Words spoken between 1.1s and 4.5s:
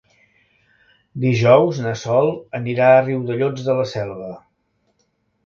Dijous na Sol anirà a Riudellots de la Selva.